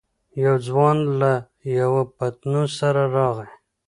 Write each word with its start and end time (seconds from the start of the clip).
يو 0.43 0.55
ځوان 0.67 0.97
له 1.21 1.33
يوه 1.79 2.03
پتنوس 2.15 2.71
سره 2.81 3.01
راغی. 3.15 3.49